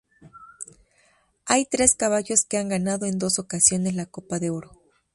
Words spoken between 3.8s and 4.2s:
la